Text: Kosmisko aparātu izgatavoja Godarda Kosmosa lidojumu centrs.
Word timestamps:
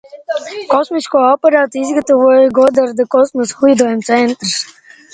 Kosmisko 0.71 1.21
aparātu 1.25 1.79
izgatavoja 1.83 2.49
Godarda 2.59 3.09
Kosmosa 3.19 3.65
lidojumu 3.71 4.11
centrs. 4.13 4.61